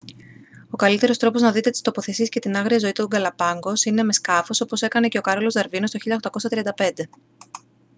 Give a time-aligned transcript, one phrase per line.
[0.69, 4.13] ο καλύτερος τρόπος να δείτε τις τοποθεσίες και την άγρια ζωή των γκαλαπάγκος είναι με
[4.13, 5.97] σκάφος όπως έκανε και ο κάρολος δαρβίνος το
[6.75, 6.89] 1835